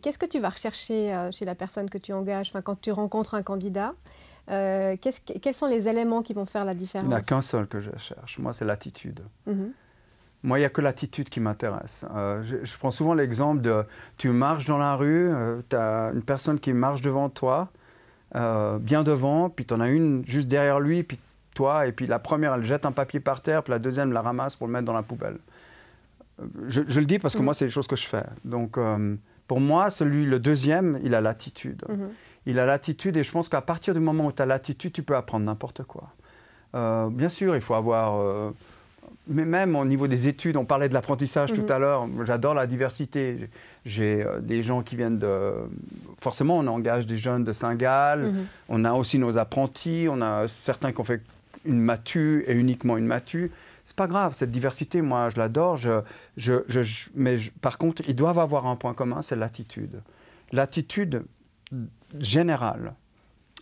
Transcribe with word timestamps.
qu'est-ce 0.00 0.18
que 0.18 0.26
tu 0.26 0.40
vas 0.40 0.50
rechercher 0.50 1.14
euh, 1.14 1.30
chez 1.30 1.44
la 1.44 1.54
personne 1.54 1.88
que 1.90 1.98
tu 1.98 2.12
engages 2.12 2.48
enfin, 2.50 2.62
Quand 2.62 2.80
tu 2.80 2.90
rencontres 2.90 3.34
un 3.34 3.42
candidat, 3.42 3.94
euh, 4.50 4.96
quels 5.00 5.54
sont 5.54 5.66
les 5.66 5.88
éléments 5.88 6.22
qui 6.22 6.34
vont 6.34 6.46
faire 6.46 6.64
la 6.64 6.74
différence 6.74 7.06
Il 7.06 7.08
n'y 7.10 7.14
en 7.14 7.18
a 7.18 7.22
qu'un 7.22 7.42
seul 7.42 7.66
que 7.66 7.80
je 7.80 7.90
cherche. 7.96 8.38
Moi, 8.38 8.52
c'est 8.52 8.64
l'attitude. 8.64 9.20
Mhm. 9.46 9.72
Moi, 10.44 10.58
il 10.58 10.62
n'y 10.62 10.66
a 10.66 10.70
que 10.70 10.80
l'attitude 10.80 11.28
qui 11.28 11.40
m'intéresse. 11.40 12.04
Euh, 12.14 12.42
je, 12.44 12.76
prends 12.78 12.92
souvent 12.92 13.12
l'exemple 13.12 13.60
de 13.60 13.84
tu 14.16 14.28
marches 14.30 14.66
dans 14.66 14.78
la 14.78 14.94
rue, 14.94 15.32
tu 15.68 15.74
as 15.76 16.12
une 16.14 16.22
personne 16.22 16.60
qui 16.60 16.72
marche 16.72 17.00
devant 17.00 17.28
toi, 17.28 17.68
bien 18.32 19.02
devant, 19.02 19.50
puis 19.50 19.66
tu 19.66 19.74
en 19.74 19.80
as 19.80 19.90
une 19.90 20.24
juste 20.26 20.46
derrière 20.46 20.78
lui, 20.78 21.02
puis 21.02 21.18
toi, 21.54 21.88
et 21.88 21.92
puis 21.92 22.06
la 22.06 22.20
première, 22.20 22.54
elle 22.54 22.62
jette 22.62 22.86
un 22.86 22.92
papier 22.92 23.18
par 23.18 23.40
terre, 23.42 23.64
puis 23.64 23.72
la 23.72 23.80
deuxième 23.80 24.12
la 24.12 24.22
ramasse 24.22 24.54
pour 24.54 24.68
le 24.68 24.72
mettre 24.72 24.84
dans 24.84 24.92
la 24.92 25.02
poubelle. 25.02 25.38
Je, 26.68 27.00
le 27.00 27.06
dis 27.06 27.18
parce 27.18 27.34
que 27.34 27.40
mhm. 27.40 27.46
moi, 27.46 27.54
c'est 27.54 27.64
les 27.64 27.70
choses 27.72 27.88
que 27.88 27.96
je 27.96 28.06
fais. 28.06 28.24
Donc, 28.44 28.78
pour 29.48 29.60
moi, 29.60 29.90
celui, 29.90 30.26
le 30.26 30.38
deuxième, 30.38 31.00
il 31.02 31.14
a 31.14 31.20
l'attitude. 31.20 31.82
Mhm. 31.88 32.10
Il 32.46 32.58
a 32.58 32.66
l'attitude 32.66 33.16
et 33.16 33.24
je 33.24 33.32
pense 33.32 33.48
qu'à 33.48 33.62
partir 33.62 33.94
du 33.94 34.00
moment 34.00 34.26
où 34.26 34.32
tu 34.32 34.40
as 34.40 34.46
l'attitude, 34.46 34.92
tu 34.92 35.02
peux 35.02 35.16
apprendre 35.16 35.46
n'importe 35.46 35.82
quoi. 35.82 36.12
Euh, 36.74 37.08
bien 37.10 37.30
sûr, 37.30 37.56
il 37.56 37.62
faut 37.62 37.74
avoir... 37.74 38.20
Euh, 38.20 38.50
mais 39.26 39.44
même 39.44 39.74
au 39.74 39.84
niveau 39.84 40.06
des 40.06 40.28
études, 40.28 40.56
on 40.56 40.64
parlait 40.64 40.88
de 40.88 40.94
l'apprentissage 40.94 41.52
tout 41.52 41.62
mhm. 41.62 41.70
à 41.70 41.78
l'heure, 41.78 42.08
j'adore 42.24 42.54
la 42.54 42.66
diversité. 42.66 43.48
J'ai 43.84 44.22
euh, 44.22 44.38
des 44.40 44.62
gens 44.62 44.82
qui 44.82 44.96
viennent 44.96 45.18
de... 45.18 45.52
Forcément, 46.20 46.58
on 46.58 46.66
engage 46.66 47.06
des 47.06 47.18
jeunes 47.18 47.44
de 47.44 47.52
Saint-Gall, 47.52 48.26
mhm. 48.26 48.46
on 48.68 48.84
a 48.84 48.92
aussi 48.92 49.18
nos 49.18 49.38
apprentis, 49.38 50.06
on 50.10 50.20
a 50.20 50.46
certains 50.46 50.92
qui 50.92 51.00
ont 51.00 51.04
fait 51.04 51.22
une 51.64 51.80
matu 51.80 52.44
et 52.46 52.54
uniquement 52.54 52.96
une 52.96 53.06
matu 53.06 53.50
c'est 53.88 53.96
pas 53.96 54.06
grave, 54.06 54.34
cette 54.34 54.50
diversité, 54.50 55.00
moi, 55.00 55.30
je 55.30 55.38
l'adore. 55.38 55.78
Je, 55.78 56.02
je, 56.36 57.08
mais 57.14 57.38
par 57.62 57.78
contre, 57.78 58.02
ils 58.06 58.14
doivent 58.14 58.38
avoir 58.38 58.66
un 58.66 58.76
point 58.76 58.92
commun, 58.92 59.22
c'est 59.22 59.34
l'attitude. 59.34 60.02
L'attitude 60.52 61.24
générale, 62.18 62.92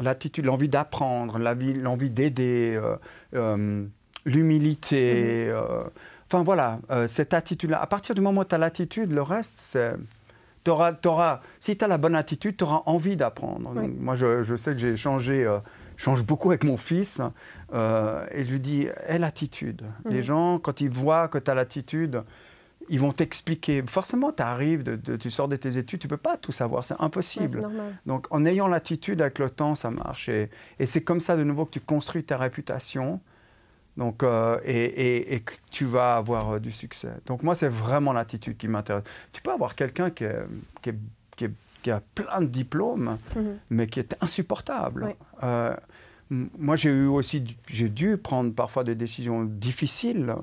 l'attitude, 0.00 0.46
l'envie 0.46 0.70
d'apprendre, 0.70 1.38
l'envie 1.38 2.08
d'aider, 2.08 2.74
euh, 2.74 2.96
euh, 3.34 3.84
l'humilité. 4.24 5.48
Mhm. 5.48 5.52
Euh, 5.52 5.82
enfin 6.26 6.42
voilà, 6.42 6.78
cette 7.06 7.34
attitude-là. 7.34 7.78
À 7.78 7.86
partir 7.86 8.14
du 8.14 8.22
moment 8.22 8.40
où 8.40 8.44
tu 8.46 8.54
as 8.54 8.58
l'attitude, 8.58 9.12
le 9.12 9.20
reste, 9.20 9.58
c'est. 9.60 9.92
Auras, 10.66 10.94
auras, 11.04 11.40
si 11.60 11.76
tu 11.76 11.84
as 11.84 11.88
la 11.88 11.98
bonne 11.98 12.14
attitude, 12.14 12.56
tu 12.56 12.64
auras 12.64 12.82
envie 12.86 13.16
d'apprendre. 13.16 13.74
Moi, 13.98 14.14
je, 14.14 14.56
sais 14.56 14.72
que 14.72 14.78
j'ai 14.78 14.96
changé 14.96 15.46
change 15.96 16.24
beaucoup 16.24 16.50
avec 16.50 16.64
mon 16.64 16.76
fils. 16.76 17.20
Euh, 17.72 18.26
et 18.30 18.44
je 18.44 18.50
lui 18.50 18.60
dis, 18.60 18.86
aie 19.06 19.18
l'attitude. 19.18 19.82
Les 20.04 20.16
mhm. 20.16 20.22
gens, 20.22 20.58
quand 20.58 20.80
ils 20.80 20.90
voient 20.90 21.28
que 21.28 21.38
tu 21.38 21.50
as 21.50 21.54
l'attitude, 21.54 22.22
ils 22.88 23.00
vont 23.00 23.12
t'expliquer. 23.12 23.82
Forcément, 23.86 24.32
tu 24.32 24.42
arrives, 24.42 24.82
de, 24.82 25.16
tu 25.16 25.30
sors 25.30 25.48
de 25.48 25.56
tes 25.56 25.78
études, 25.78 26.00
tu 26.00 26.08
peux 26.08 26.16
pas 26.16 26.36
tout 26.36 26.52
savoir, 26.52 26.84
c'est 26.84 27.00
impossible. 27.00 27.60
Donc, 28.06 28.26
en 28.30 28.44
ayant 28.44 28.68
l'attitude 28.68 29.22
avec 29.22 29.38
le 29.38 29.48
temps, 29.48 29.74
ça 29.74 29.90
marche. 29.90 30.28
Et, 30.28 30.50
c'est 30.84 31.02
comme 31.02 31.20
ça, 31.20 31.36
de 31.36 31.44
nouveau, 31.44 31.64
que 31.64 31.72
tu 31.72 31.80
construis 31.80 32.24
ta 32.24 32.36
réputation. 32.36 33.20
Donc, 33.96 34.22
euh, 34.22 34.58
et, 34.64 35.40
que 35.40 35.52
tu 35.70 35.84
vas 35.84 36.16
avoir 36.16 36.54
euh, 36.54 36.58
du 36.58 36.72
succès. 36.72 37.12
Donc, 37.26 37.42
moi, 37.42 37.54
c'est 37.54 37.68
vraiment 37.68 38.12
l'attitude 38.12 38.56
qui 38.56 38.66
m'intéresse. 38.66 39.04
Tu 39.32 39.40
peux 39.40 39.52
avoir 39.52 39.74
quelqu'un 39.74 40.10
qui 40.10 40.24
qui 40.82 40.92
qui 41.82 41.90
a 41.90 42.00
plein 42.14 42.40
de 42.40 42.46
diplômes, 42.46 43.18
mhm. 43.36 43.58
mais 43.68 43.86
qui 43.86 44.00
est 44.00 44.16
insupportable. 44.22 45.14
Euh, 45.42 45.76
moi, 46.30 46.76
j'ai 46.76 46.88
eu 46.88 47.06
aussi, 47.06 47.44
j'ai 47.68 47.90
dû 47.90 48.16
prendre 48.16 48.54
parfois 48.54 48.84
des 48.84 48.94
décisions 48.94 49.44
difficiles 49.44 50.34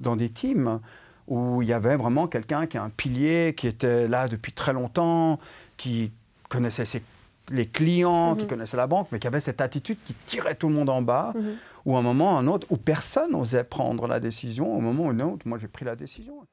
dans 0.00 0.16
des 0.16 0.30
teams 0.30 0.80
où 1.28 1.60
il 1.60 1.68
y 1.68 1.74
avait 1.74 1.96
vraiment 1.96 2.26
quelqu'un 2.26 2.66
qui 2.66 2.78
a 2.78 2.82
un 2.82 2.88
pilier, 2.88 3.54
qui 3.54 3.66
était 3.66 4.08
là 4.08 4.26
depuis 4.26 4.52
très 4.52 4.72
longtemps, 4.72 5.38
qui 5.76 6.12
connaissait 6.48 6.86
les 7.50 7.66
clients, 7.66 8.34
qui 8.34 8.42
mhm. 8.42 8.48
connaissait 8.48 8.76
la 8.76 8.86
banque, 8.86 9.08
mais 9.12 9.18
qui 9.18 9.26
avait 9.26 9.40
cette 9.40 9.60
attitude 9.60 9.98
qui 10.04 10.14
tirait 10.26 10.54
tout 10.54 10.68
le 10.68 10.74
monde 10.74 10.88
en 10.88 11.02
bas, 11.02 11.32
mhm. 11.34 11.54
ou 11.84 11.96
à 11.96 11.98
un 11.98 12.02
moment, 12.02 12.38
un 12.38 12.46
autre, 12.46 12.66
où 12.70 12.76
personne 12.76 13.32
n'osait 13.32 13.64
prendre 13.64 14.06
la 14.06 14.20
décision, 14.20 14.74
au 14.74 14.80
moment 14.80 15.04
où 15.04 15.10
un 15.10 15.20
autre, 15.20 15.46
moi 15.46 15.58
j'ai 15.58 15.68
pris 15.68 15.84
la 15.84 15.96
décision. 15.96 16.46